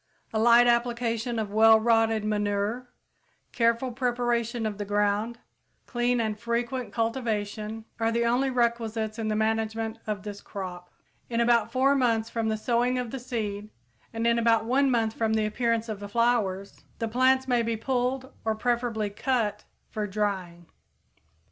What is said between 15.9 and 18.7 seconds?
the flowers, the plants may be pulled, or